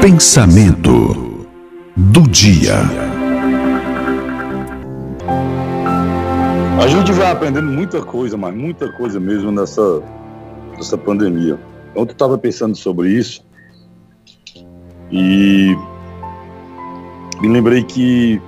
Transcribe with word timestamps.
Pensamento 0.00 1.46
do 1.96 2.22
dia. 2.22 2.74
A 6.80 6.86
gente 6.88 7.12
vai 7.12 7.30
aprendendo 7.30 7.70
muita 7.70 8.02
coisa, 8.02 8.36
mas 8.36 8.54
muita 8.54 8.92
coisa 8.92 9.18
mesmo 9.18 9.50
nessa, 9.50 10.02
nessa 10.76 10.96
pandemia. 10.96 11.58
Ontem 11.94 12.10
eu 12.10 12.12
estava 12.12 12.38
pensando 12.38 12.76
sobre 12.76 13.08
isso 13.10 13.44
e 15.10 15.76
me 17.40 17.48
lembrei 17.48 17.82
que 17.82 18.40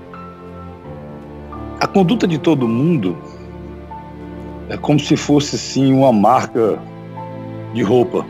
a 1.81 1.87
conduta 1.87 2.27
de 2.27 2.39
todo 2.39 2.69
mundo 2.69 3.17
é 4.69 4.77
como 4.77 5.01
se 5.01 5.17
fosse 5.17 5.57
assim 5.57 5.93
uma 5.93 6.13
marca 6.13 6.79
de 7.73 7.83
roupa. 7.83 8.25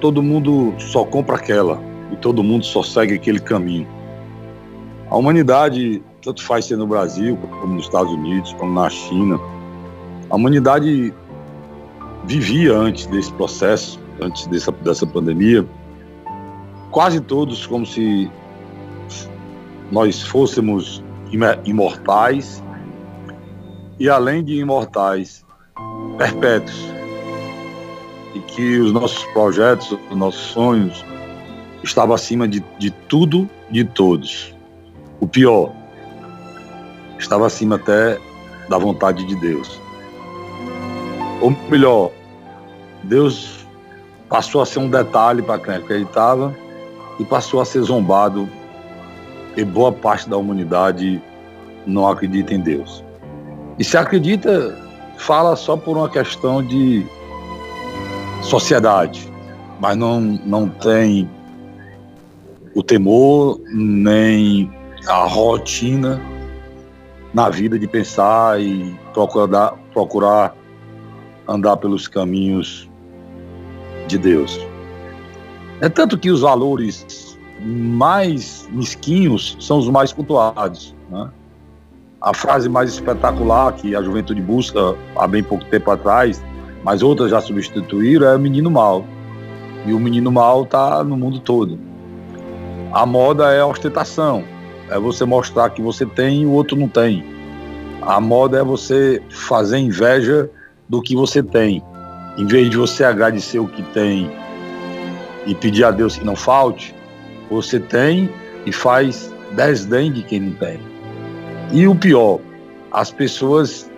Todo 0.00 0.22
mundo 0.22 0.74
só 0.78 1.04
compra 1.04 1.36
aquela 1.36 1.80
e 2.12 2.16
todo 2.16 2.42
mundo 2.42 2.64
só 2.64 2.82
segue 2.82 3.14
aquele 3.14 3.40
caminho. 3.40 3.86
A 5.10 5.16
humanidade, 5.16 6.02
tanto 6.22 6.42
faz 6.42 6.66
ser 6.66 6.76
no 6.76 6.86
Brasil, 6.86 7.36
como 7.60 7.74
nos 7.74 7.84
Estados 7.84 8.12
Unidos, 8.12 8.52
como 8.54 8.72
na 8.72 8.90
China, 8.90 9.40
a 10.28 10.36
humanidade 10.36 11.14
vivia 12.24 12.74
antes 12.74 13.06
desse 13.06 13.32
processo, 13.32 14.00
antes 14.20 14.46
dessa, 14.48 14.72
dessa 14.72 15.06
pandemia, 15.06 15.64
quase 16.90 17.20
todos 17.20 17.66
como 17.66 17.86
se 17.86 18.30
nós 19.92 20.22
fôssemos 20.22 21.02
imortais 21.64 22.62
e 23.98 24.08
além 24.08 24.42
de 24.42 24.58
imortais, 24.58 25.44
perpétuos. 26.18 26.95
E 28.36 28.40
que 28.40 28.78
os 28.78 28.92
nossos 28.92 29.24
projetos, 29.32 29.96
os 30.10 30.16
nossos 30.16 30.42
sonhos 30.42 31.02
estavam 31.82 32.14
acima 32.14 32.46
de, 32.46 32.62
de 32.78 32.90
tudo, 32.90 33.48
de 33.70 33.82
todos. 33.82 34.54
O 35.20 35.26
pior, 35.26 35.72
estava 37.18 37.46
acima 37.46 37.76
até 37.76 38.18
da 38.68 38.76
vontade 38.76 39.24
de 39.24 39.34
Deus. 39.36 39.80
Ou 41.40 41.50
melhor, 41.70 42.10
Deus 43.04 43.66
passou 44.28 44.60
a 44.60 44.66
ser 44.66 44.80
um 44.80 44.90
detalhe 44.90 45.40
para 45.40 45.58
quem 45.58 45.74
acreditava 45.74 46.54
e 47.18 47.24
passou 47.24 47.60
a 47.60 47.64
ser 47.64 47.80
zombado 47.80 48.46
e 49.56 49.64
boa 49.64 49.92
parte 49.92 50.28
da 50.28 50.36
humanidade 50.36 51.22
não 51.86 52.06
acredita 52.06 52.52
em 52.52 52.60
Deus. 52.60 53.02
E 53.78 53.84
se 53.84 53.96
acredita, 53.96 54.76
fala 55.16 55.56
só 55.56 55.76
por 55.76 55.96
uma 55.96 56.10
questão 56.10 56.62
de 56.62 57.06
sociedade, 58.46 59.30
mas 59.80 59.96
não, 59.96 60.20
não 60.20 60.68
tem 60.68 61.28
o 62.74 62.82
temor 62.82 63.60
nem 63.72 64.70
a 65.06 65.26
rotina 65.26 66.20
na 67.34 67.50
vida 67.50 67.78
de 67.78 67.86
pensar 67.86 68.60
e 68.60 68.98
procurar, 69.12 69.72
procurar 69.92 70.54
andar 71.48 71.76
pelos 71.76 72.08
caminhos 72.08 72.88
de 74.06 74.16
Deus. 74.18 74.58
É 75.80 75.88
tanto 75.88 76.16
que 76.16 76.30
os 76.30 76.40
valores 76.40 77.36
mais 77.60 78.68
mesquinhos 78.72 79.56
são 79.60 79.78
os 79.78 79.88
mais 79.88 80.12
cultuados. 80.12 80.94
Né? 81.10 81.30
a 82.20 82.34
frase 82.34 82.68
mais 82.68 82.90
espetacular 82.90 83.72
que 83.74 83.94
a 83.94 84.02
juventude 84.02 84.40
busca 84.40 84.96
há 85.16 85.28
bem 85.28 85.44
pouco 85.44 85.64
tempo 85.66 85.90
atrás, 85.90 86.42
mas 86.86 87.02
outras 87.02 87.32
já 87.32 87.40
substituíram, 87.40 88.28
é 88.28 88.36
o 88.36 88.38
menino 88.38 88.70
mal. 88.70 89.04
E 89.84 89.92
o 89.92 89.98
menino 89.98 90.30
mal 90.30 90.62
está 90.62 91.02
no 91.02 91.16
mundo 91.16 91.40
todo. 91.40 91.76
A 92.92 93.04
moda 93.04 93.50
é 93.52 93.58
a 93.60 93.66
ostentação, 93.66 94.44
é 94.88 94.96
você 94.96 95.24
mostrar 95.24 95.70
que 95.70 95.82
você 95.82 96.06
tem 96.06 96.42
e 96.42 96.46
o 96.46 96.52
outro 96.52 96.76
não 96.76 96.86
tem. 96.86 97.24
A 98.02 98.20
moda 98.20 98.58
é 98.58 98.62
você 98.62 99.20
fazer 99.28 99.78
inveja 99.78 100.48
do 100.88 101.02
que 101.02 101.16
você 101.16 101.42
tem. 101.42 101.82
Em 102.38 102.46
vez 102.46 102.70
de 102.70 102.76
você 102.76 103.02
agradecer 103.02 103.58
o 103.58 103.66
que 103.66 103.82
tem 103.82 104.30
e 105.44 105.56
pedir 105.56 105.82
a 105.82 105.90
Deus 105.90 106.16
que 106.16 106.24
não 106.24 106.36
falte, 106.36 106.94
você 107.50 107.80
tem 107.80 108.30
e 108.64 108.70
faz 108.70 109.34
desdém 109.56 110.12
de 110.12 110.22
quem 110.22 110.38
não 110.38 110.52
tem. 110.52 110.78
E 111.72 111.88
o 111.88 111.96
pior, 111.96 112.38
as 112.92 113.10
pessoas 113.10 113.90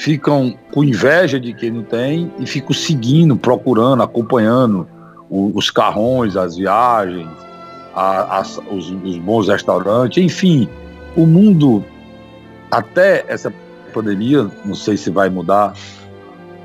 ficam 0.00 0.54
com 0.72 0.82
inveja 0.82 1.38
de 1.38 1.52
quem 1.52 1.70
não 1.70 1.82
tem 1.82 2.32
e 2.38 2.46
ficam 2.46 2.72
seguindo, 2.72 3.36
procurando, 3.36 4.02
acompanhando 4.02 4.88
os 5.30 5.70
carrões, 5.70 6.38
as 6.38 6.56
viagens, 6.56 7.28
a, 7.94 8.38
as, 8.38 8.58
os, 8.70 8.90
os 8.90 9.18
bons 9.18 9.48
restaurantes, 9.48 10.24
enfim, 10.24 10.66
o 11.14 11.26
mundo 11.26 11.84
até 12.70 13.26
essa 13.28 13.52
pandemia, 13.92 14.50
não 14.64 14.74
sei 14.74 14.96
se 14.96 15.10
vai 15.10 15.28
mudar, 15.28 15.74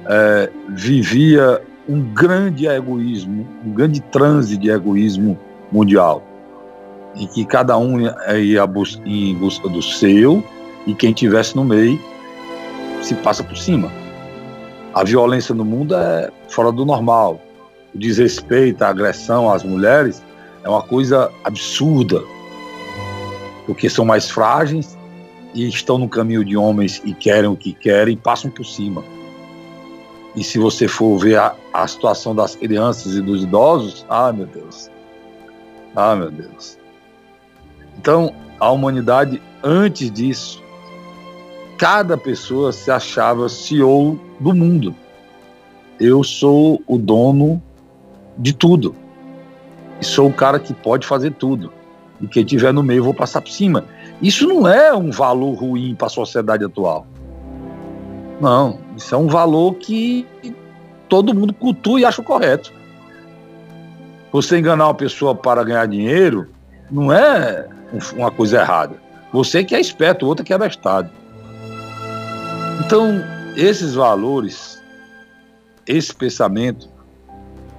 é, 0.07 0.49
vivia 0.69 1.61
um 1.89 2.01
grande 2.13 2.67
egoísmo, 2.67 3.45
um 3.65 3.71
grande 3.71 3.99
transe 3.99 4.55
de 4.55 4.69
egoísmo 4.69 5.37
mundial 5.69 6.23
em 7.17 7.27
que 7.27 7.43
cada 7.43 7.77
um 7.77 7.97
ia 8.33 8.65
bus 8.65 8.99
em 9.05 9.35
busca 9.35 9.67
do 9.67 9.81
seu 9.81 10.41
e 10.87 10.93
quem 10.93 11.11
tivesse 11.11 11.53
no 11.53 11.65
meio 11.65 11.99
se 13.05 13.13
passa 13.15 13.43
por 13.43 13.55
cima. 13.55 13.91
A 14.93 15.03
violência 15.03 15.53
no 15.53 15.63
mundo 15.63 15.95
é 15.95 16.31
fora 16.49 16.71
do 16.71 16.85
normal. 16.85 17.39
O 17.93 17.97
desrespeito, 17.97 18.83
a 18.83 18.89
agressão 18.89 19.51
às 19.51 19.63
mulheres 19.63 20.23
é 20.63 20.69
uma 20.69 20.81
coisa 20.81 21.31
absurda, 21.43 22.23
porque 23.65 23.89
são 23.89 24.03
mais 24.03 24.29
frágeis 24.29 24.97
e 25.53 25.67
estão 25.67 25.97
no 25.97 26.09
caminho 26.09 26.43
de 26.43 26.57
homens 26.57 27.01
e 27.05 27.13
querem 27.13 27.49
o 27.49 27.55
que 27.55 27.73
querem 27.73 28.15
e 28.15 28.17
passam 28.17 28.49
por 28.49 28.65
cima. 28.65 29.03
E 30.35 30.43
se 30.43 30.57
você 30.57 30.87
for 30.87 31.17
ver 31.19 31.37
a, 31.37 31.55
a 31.73 31.87
situação 31.87 32.35
das 32.35 32.55
crianças 32.55 33.13
e 33.13 33.21
dos 33.21 33.43
idosos, 33.43 34.05
ah, 34.09 34.33
meu 34.33 34.47
Deus. 34.47 34.89
Ah, 35.95 36.15
meu 36.15 36.31
Deus. 36.31 36.77
Então, 37.97 38.33
a 38.59 38.69
humanidade, 38.71 39.41
antes 39.63 40.11
disso, 40.11 40.61
cada 41.77 42.17
pessoa 42.17 42.71
se 42.71 42.89
achava 42.89 43.49
CEO 43.49 44.19
do 44.39 44.53
mundo. 44.53 44.95
Eu 45.99 46.23
sou 46.23 46.81
o 46.87 46.97
dono 46.97 47.61
de 48.37 48.53
tudo. 48.53 48.95
E 49.99 50.05
sou 50.05 50.27
o 50.27 50.33
cara 50.33 50.59
que 50.59 50.73
pode 50.73 51.05
fazer 51.07 51.31
tudo. 51.31 51.71
E 52.21 52.27
quem 52.27 52.43
tiver 52.43 52.73
no 52.73 52.83
meio, 52.83 52.99
eu 52.99 53.03
vou 53.03 53.13
passar 53.13 53.41
por 53.41 53.51
cima. 53.51 53.85
Isso 54.21 54.47
não 54.47 54.67
é 54.67 54.93
um 54.93 55.11
valor 55.11 55.53
ruim 55.53 55.95
para 55.95 56.07
a 56.07 56.09
sociedade 56.09 56.63
atual. 56.63 57.05
Não, 58.39 58.79
isso 58.95 59.13
é 59.15 59.17
um 59.17 59.27
valor 59.27 59.75
que 59.75 60.25
todo 61.07 61.33
mundo 61.33 61.53
cultua 61.53 61.99
e 61.99 62.05
acha 62.05 62.21
correto. 62.21 62.73
Você 64.31 64.57
enganar 64.57 64.87
uma 64.87 64.93
pessoa 64.93 65.33
para 65.33 65.63
ganhar 65.63 65.85
dinheiro 65.87 66.49
não 66.91 67.11
é 67.11 67.67
uma 68.13 68.31
coisa 68.31 68.59
errada. 68.59 68.95
Você 69.31 69.63
que 69.63 69.75
é 69.75 69.79
esperto, 69.79 70.25
o 70.25 70.29
outro 70.29 70.45
que 70.45 70.53
é 70.53 70.57
bestado. 70.57 71.09
Então, 72.79 73.23
esses 73.55 73.93
valores, 73.93 74.81
esse 75.87 76.13
pensamento, 76.13 76.89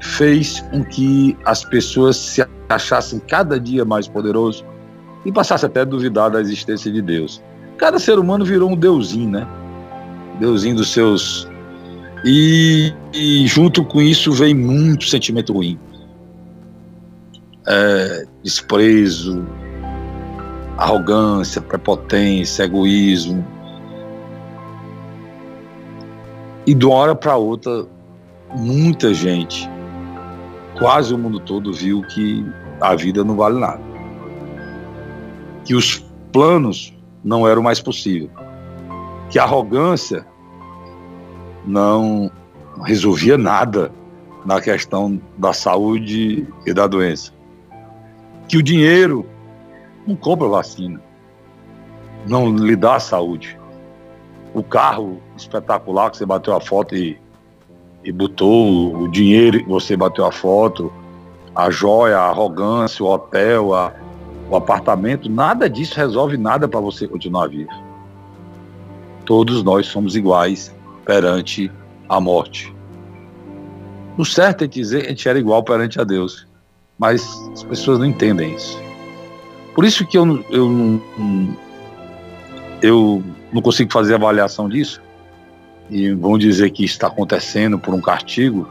fez 0.00 0.60
com 0.70 0.84
que 0.84 1.36
as 1.44 1.64
pessoas 1.64 2.16
se 2.16 2.46
achassem 2.68 3.18
cada 3.20 3.58
dia 3.58 3.84
mais 3.84 4.08
poderosos 4.08 4.64
e 5.24 5.32
passassem 5.32 5.68
até 5.68 5.80
a 5.80 5.84
duvidar 5.84 6.30
da 6.30 6.40
existência 6.40 6.90
de 6.90 7.02
Deus. 7.02 7.42
Cada 7.76 7.98
ser 7.98 8.18
humano 8.18 8.44
virou 8.44 8.70
um 8.70 8.76
deusinho, 8.76 9.30
né? 9.30 9.46
Deusinho 10.38 10.76
dos 10.76 10.92
seus. 10.92 11.48
E, 12.24 12.92
e 13.12 13.46
junto 13.46 13.84
com 13.84 14.00
isso 14.00 14.32
vem 14.32 14.54
muito 14.54 15.06
sentimento 15.06 15.52
ruim. 15.52 15.78
É, 17.66 18.26
desprezo, 18.42 19.44
arrogância, 20.76 21.60
prepotência, 21.60 22.64
egoísmo. 22.64 23.44
E 26.66 26.74
de 26.74 26.84
uma 26.84 26.96
hora 26.96 27.14
para 27.14 27.36
outra, 27.36 27.86
muita 28.56 29.14
gente, 29.14 29.70
quase 30.78 31.14
o 31.14 31.18
mundo 31.18 31.38
todo, 31.38 31.72
viu 31.72 32.02
que 32.02 32.44
a 32.80 32.94
vida 32.96 33.22
não 33.22 33.36
vale 33.36 33.58
nada. 33.60 33.80
Que 35.64 35.74
os 35.74 36.04
planos 36.32 36.92
não 37.22 37.46
eram 37.46 37.62
mais 37.62 37.80
possíveis. 37.80 38.30
Que 39.30 39.38
a 39.38 39.44
arrogância 39.44 40.26
não 41.64 42.30
resolvia 42.84 43.38
nada 43.38 43.92
na 44.44 44.60
questão 44.60 45.20
da 45.38 45.52
saúde 45.52 46.46
e 46.66 46.72
da 46.72 46.86
doença. 46.86 47.32
Que 48.48 48.56
o 48.56 48.62
dinheiro 48.62 49.24
não 50.06 50.14
compra 50.14 50.48
vacina, 50.48 51.00
não 52.28 52.54
lhe 52.56 52.76
dá 52.76 52.98
saúde. 53.00 53.58
O 54.56 54.62
carro 54.62 55.20
espetacular 55.36 56.10
que 56.10 56.16
você 56.16 56.24
bateu 56.24 56.56
a 56.56 56.60
foto 56.62 56.96
e, 56.96 57.20
e 58.02 58.10
botou 58.10 59.02
o 59.02 59.06
dinheiro, 59.06 59.62
você 59.68 59.94
bateu 59.94 60.24
a 60.24 60.32
foto, 60.32 60.90
a 61.54 61.68
joia, 61.70 62.16
a 62.16 62.30
arrogância, 62.30 63.04
o 63.04 63.08
hotel, 63.08 63.74
a, 63.74 63.92
o 64.48 64.56
apartamento, 64.56 65.28
nada 65.28 65.68
disso 65.68 65.94
resolve 65.94 66.38
nada 66.38 66.66
para 66.66 66.80
você 66.80 67.06
continuar 67.06 67.48
vivo. 67.48 67.70
Todos 69.26 69.62
nós 69.62 69.88
somos 69.88 70.16
iguais 70.16 70.74
perante 71.04 71.70
a 72.08 72.18
morte. 72.18 72.74
O 74.16 74.24
certo 74.24 74.64
é 74.64 74.66
dizer 74.66 75.02
que 75.02 75.06
a 75.08 75.10
gente 75.10 75.28
era 75.28 75.38
igual 75.38 75.62
perante 75.62 76.00
a 76.00 76.04
Deus, 76.04 76.48
mas 76.98 77.22
as 77.52 77.62
pessoas 77.62 77.98
não 77.98 78.06
entendem 78.06 78.54
isso. 78.54 78.80
Por 79.74 79.84
isso 79.84 80.06
que 80.06 80.16
eu, 80.16 80.42
eu, 80.48 81.02
eu 82.80 83.22
não 83.52 83.62
consigo 83.62 83.92
fazer 83.92 84.14
avaliação 84.14 84.68
disso, 84.68 85.00
e 85.90 86.12
vão 86.12 86.36
dizer 86.36 86.70
que 86.70 86.84
está 86.84 87.06
acontecendo 87.06 87.78
por 87.78 87.94
um 87.94 88.00
castigo, 88.00 88.68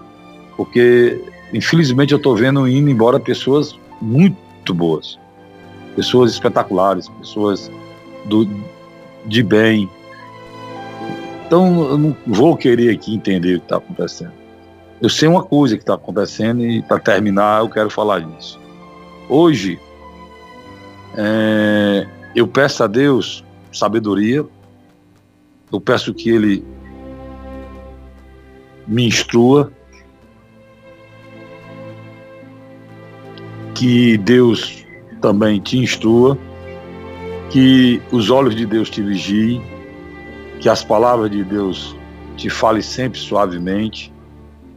porque 0.57 1.21
infelizmente 1.53 2.11
eu 2.11 2.17
estou 2.17 2.35
vendo 2.35 2.67
indo 2.67 2.89
embora 2.89 3.19
pessoas 3.19 3.77
muito 4.01 4.73
boas, 4.73 5.17
pessoas 5.95 6.33
espetaculares, 6.33 7.07
pessoas 7.07 7.71
do, 8.25 8.47
de 9.25 9.43
bem. 9.43 9.89
Então 11.45 11.89
eu 11.89 11.97
não 11.97 12.15
vou 12.25 12.57
querer 12.57 12.89
aqui 12.91 13.15
entender 13.15 13.55
o 13.55 13.59
que 13.59 13.65
está 13.65 13.77
acontecendo. 13.77 14.33
Eu 15.01 15.09
sei 15.09 15.27
uma 15.27 15.43
coisa 15.43 15.75
que 15.75 15.83
está 15.83 15.93
acontecendo 15.93 16.65
e 16.65 16.81
para 16.81 16.99
terminar 16.99 17.61
eu 17.61 17.69
quero 17.69 17.89
falar 17.89 18.19
disso. 18.21 18.59
Hoje 19.29 19.79
é, 21.17 22.07
eu 22.35 22.47
peço 22.47 22.83
a 22.83 22.87
Deus 22.87 23.43
sabedoria, 23.71 24.45
eu 25.75 25.81
peço 25.81 26.13
que 26.13 26.29
Ele 26.29 26.63
me 28.87 29.05
instrua, 29.05 29.71
que 33.73 34.17
Deus 34.19 34.85
também 35.21 35.59
te 35.59 35.77
instrua, 35.77 36.37
que 37.49 38.01
os 38.11 38.29
olhos 38.29 38.55
de 38.55 38.65
Deus 38.65 38.89
te 38.89 39.01
vigiem, 39.01 39.61
que 40.59 40.69
as 40.69 40.83
palavras 40.83 41.29
de 41.29 41.43
Deus 41.43 41.95
te 42.37 42.49
falem 42.49 42.81
sempre 42.81 43.19
suavemente, 43.19 44.13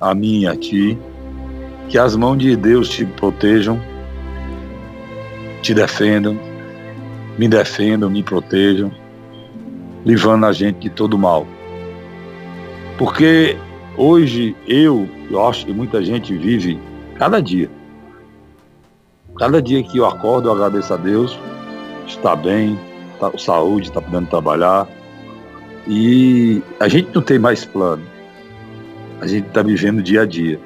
a 0.00 0.14
mim 0.14 0.40
e 0.40 0.46
a 0.48 0.56
ti, 0.56 0.98
que 1.88 1.96
as 1.96 2.16
mãos 2.16 2.38
de 2.38 2.56
Deus 2.56 2.88
te 2.88 3.06
protejam, 3.06 3.80
te 5.62 5.72
defendam, 5.74 6.38
me 7.38 7.48
defendam, 7.48 8.10
me 8.10 8.22
protejam, 8.22 8.90
livrando 10.04 10.46
a 10.46 10.52
gente 10.52 10.78
de 10.78 10.90
todo 10.90 11.18
mal. 11.18 11.46
Porque 12.96 13.56
Hoje 13.98 14.54
eu, 14.64 15.08
eu 15.28 15.44
acho 15.44 15.66
que 15.66 15.72
muita 15.72 16.00
gente 16.04 16.32
vive 16.32 16.78
cada 17.16 17.42
dia. 17.42 17.68
Cada 19.36 19.60
dia 19.60 19.82
que 19.82 19.98
eu 19.98 20.06
acordo, 20.06 20.48
eu 20.48 20.52
agradeço 20.52 20.94
a 20.94 20.96
Deus, 20.96 21.36
está 22.06 22.36
bem, 22.36 22.78
com 23.18 23.36
saúde, 23.36 23.88
está 23.88 24.00
podendo 24.00 24.28
trabalhar. 24.28 24.86
E 25.88 26.62
a 26.78 26.86
gente 26.86 27.10
não 27.12 27.20
tem 27.20 27.40
mais 27.40 27.64
plano. 27.64 28.04
A 29.20 29.26
gente 29.26 29.48
está 29.48 29.62
vivendo 29.62 30.00
dia 30.00 30.22
a 30.22 30.26
dia. 30.26 30.60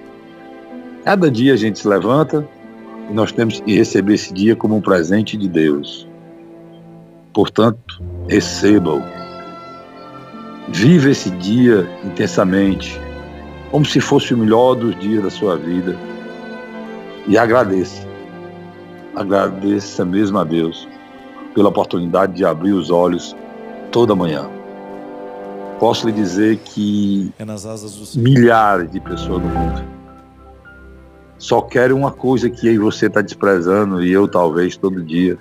Cada 1.02 1.30
dia 1.30 1.54
a 1.54 1.56
gente 1.56 1.78
se 1.78 1.88
levanta 1.88 2.46
e 3.08 3.14
nós 3.14 3.32
temos 3.32 3.60
que 3.60 3.74
receber 3.74 4.12
esse 4.12 4.34
dia 4.34 4.54
como 4.54 4.76
um 4.76 4.82
presente 4.82 5.38
de 5.38 5.48
Deus. 5.48 6.06
Portanto, 7.32 8.02
receba-o. 8.28 9.21
Viva 10.68 11.10
esse 11.10 11.30
dia 11.30 11.88
intensamente 12.04 13.00
como 13.70 13.84
se 13.84 14.00
fosse 14.00 14.34
o 14.34 14.38
melhor 14.38 14.74
dos 14.74 14.98
dias 14.98 15.22
da 15.22 15.30
sua 15.30 15.56
vida. 15.56 15.96
E 17.26 17.38
agradeça. 17.38 18.06
Agradeça 19.14 20.04
mesmo 20.04 20.38
a 20.38 20.44
Deus 20.44 20.88
pela 21.54 21.68
oportunidade 21.68 22.34
de 22.34 22.44
abrir 22.44 22.72
os 22.72 22.90
olhos 22.90 23.36
toda 23.90 24.14
manhã. 24.14 24.48
Posso 25.78 26.06
lhe 26.06 26.12
dizer 26.12 26.58
que 26.58 27.32
é 27.38 27.44
milhares 28.16 28.90
de 28.90 29.00
pessoas 29.00 29.42
no 29.42 29.48
mundo 29.48 30.02
só 31.42 31.60
querem 31.60 31.96
uma 31.96 32.12
coisa 32.12 32.48
que 32.48 32.68
aí 32.68 32.78
você 32.78 33.06
está 33.06 33.20
desprezando 33.20 34.00
e 34.00 34.12
eu 34.12 34.28
talvez 34.28 34.76
todo 34.76 35.02
dia, 35.02 35.36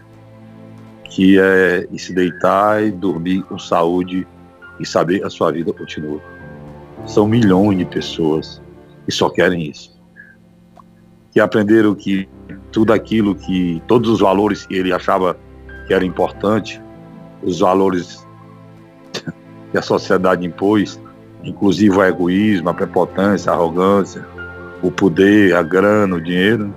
que 1.04 1.40
é 1.40 1.88
se 1.96 2.12
deitar 2.12 2.84
e 2.84 2.90
dormir 2.90 3.44
com 3.44 3.60
saúde 3.60 4.28
e 4.82 4.86
saber 4.86 5.20
que 5.20 5.26
a 5.26 5.30
sua 5.30 5.52
vida 5.52 5.72
continua. 5.72 6.20
São 7.06 7.28
milhões 7.28 7.78
de 7.78 7.86
pessoas 7.86 8.62
que 9.06 9.12
só 9.12 9.30
querem 9.30 9.70
isso. 9.70 10.00
Que 11.32 11.40
aprenderam 11.40 11.96
que 11.96 12.28
tudo 12.72 12.92
aquilo 12.92 13.36
que, 13.36 13.82
todos 13.88 14.10
os 14.10 14.20
valores 14.20 14.66
que 14.66 14.76
ele 14.76 14.92
achava 14.92 15.38
que 15.88 15.94
era 15.94 16.04
importante, 16.04 16.82
os 17.44 17.60
valores 17.60 18.28
que 19.72 19.78
a 19.78 19.82
sociedade 19.82 20.46
impôs, 20.46 21.00
inclusive 21.44 21.96
o 21.96 22.04
egoísmo, 22.04 22.70
a 22.70 22.74
prepotência, 22.74 23.52
a 23.52 23.56
arrogância, 23.56 24.26
o 24.82 24.92
poder, 24.92 25.56
a 25.56 25.62
grana, 25.62 26.16
o 26.16 26.22
dinheiro, 26.22 26.74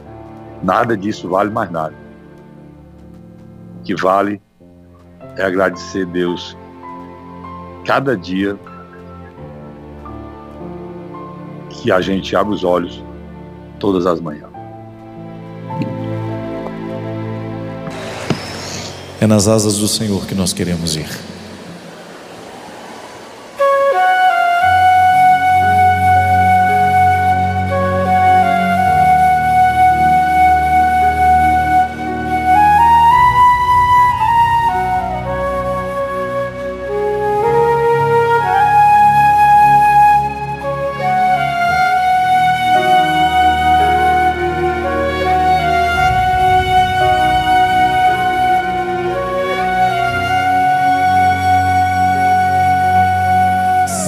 nada 0.62 0.96
disso 0.96 1.28
vale 1.28 1.50
mais 1.50 1.70
nada. 1.70 1.94
O 3.80 3.82
que 3.82 3.94
vale 3.94 4.40
é 5.36 5.44
agradecer 5.44 6.06
Deus 6.06 6.56
cada 7.84 8.16
dia 8.16 8.58
que 11.68 11.92
a 11.92 12.00
gente 12.00 12.34
abre 12.34 12.54
os 12.54 12.64
olhos 12.64 13.02
todas 13.78 14.06
as 14.06 14.20
manhãs. 14.20 14.52
É 19.20 19.26
nas 19.26 19.48
asas 19.48 19.78
do 19.78 19.88
Senhor 19.88 20.26
que 20.26 20.34
nós 20.34 20.52
queremos 20.52 20.96
ir. 20.96 21.33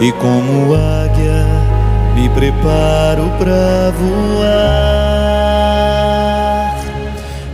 E 0.00 0.10
como 0.12 0.74
águia, 0.74 1.44
me 2.14 2.26
preparo 2.30 3.30
para 3.38 3.92
voar. 3.98 4.80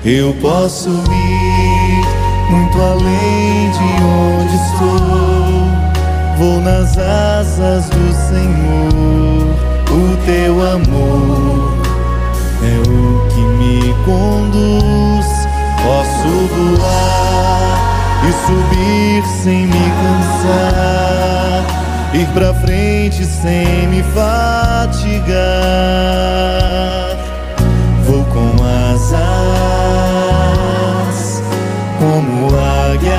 Eu 0.05 0.33
posso 0.41 0.91
ir 0.91 2.07
muito 2.49 2.81
além 2.81 3.71
de 3.73 3.89
onde 4.05 4.55
estou. 4.55 5.67
Vou 6.39 6.61
nas 6.61 6.97
asas 6.97 7.91
do 7.91 8.15
Senhor. 8.29 9.57
O 9.91 10.17
teu 10.25 10.55
amor 10.71 11.75
é 12.63 12.79
o 12.89 13.27
que 13.29 13.41
me 13.41 13.93
conduz. 14.05 15.27
Posso 15.83 16.29
voar 16.55 17.75
e 18.23 18.31
subir 18.47 19.25
sem 19.43 19.67
me 19.67 19.73
cansar. 19.73 21.16
Ir 22.19 22.27
pra 22.29 22.55
frente 22.55 23.27
sem 23.27 23.89
me 23.89 24.03
fatigar. 24.03 25.37
Vou 28.07 28.25
com 28.25 28.55
asas 28.95 29.21
como 31.99 32.49
águia, 32.57 33.13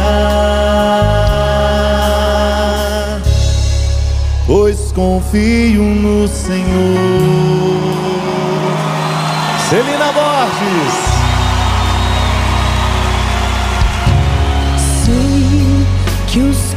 pois 4.47 4.91
confio 4.93 5.83
no 5.83 6.27
Senhor. 6.27 6.65
Celina 9.69 10.11
Borges. 10.11 11.16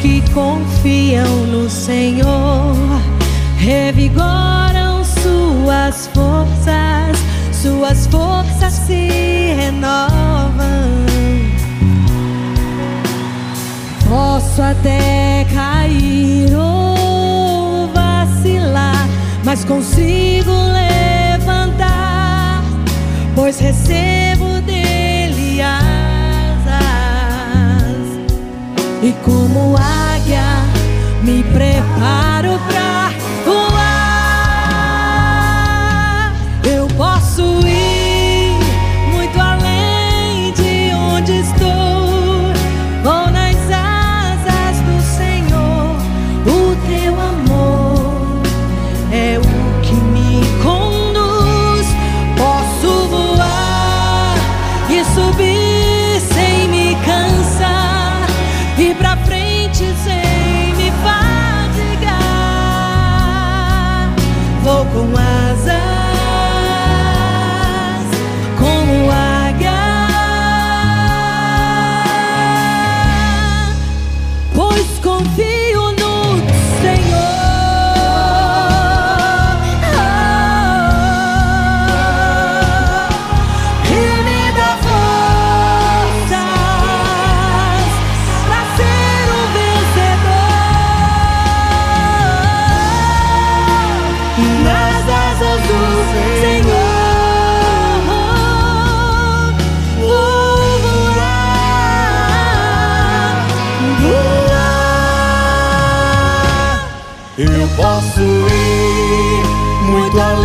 Que 0.01 0.23
confiam 0.33 1.47
no 1.47 1.69
Senhor 1.69 2.75
revigoram 3.59 5.05
suas 5.05 6.07
forças, 6.15 7.19
suas 7.53 8.07
forças 8.07 8.73
se 8.73 9.55
renovam. 9.55 10.91
Posso 14.09 14.63
até 14.63 15.47
cair 15.55 16.55
ou 16.57 17.89
vacilar, 17.93 19.07
mas 19.45 19.65
consigo 19.67 20.51
levantar, 20.73 22.65
pois 23.35 23.61
recebo 23.61 24.40
preparo 32.01 32.59
pra 32.67 32.70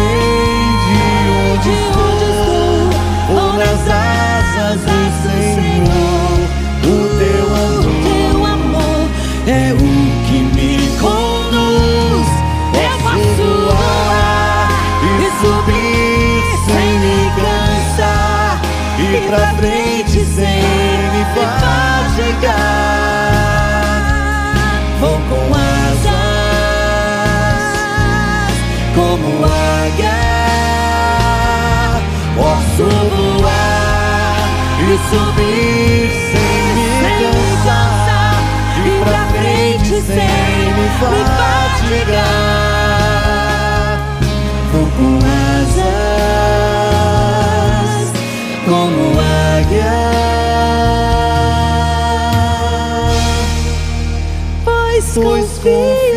muito 0.05 0.13
além 0.13 1.57
de 1.59 1.75
onde 1.99 2.25
estou. 2.31 2.89
Vou 3.27 3.53
nas 3.53 3.83
asas 3.89 4.79
do 4.81 4.99
Senhor. 5.23 6.37
O 6.83 6.95
teu 7.17 8.45
amor 8.45 9.03
é 9.47 9.73
o 9.73 9.85
que 10.27 10.39
me 10.55 10.71
conduz. 10.99 12.29
Posso 13.03 13.47
voar 13.65 14.69
e 15.03 15.25
subir 15.41 16.43
sem 16.65 16.89
me 16.99 17.17
cansar. 17.35 18.61
Ir 18.99 19.27
pra 19.27 19.45
frente 19.55 20.19
sem 20.25 20.61
me 21.11 21.23
fadigar. 21.35 23.14
E 34.95 34.99
subir 35.09 36.09
sem 36.31 36.63
me 36.75 36.87
cansar. 37.63 38.39
Ir 38.85 38.95
pra 39.03 39.23
frente 39.27 39.95
sem 40.01 40.73
me 40.73 40.87
fadigar. 40.99 41.65
Vou 44.71 44.87
com 44.97 45.13
asas 45.65 46.63
como 48.65 49.01
águia. 49.19 49.97
Pois 54.63 55.07
confio 55.13 56.14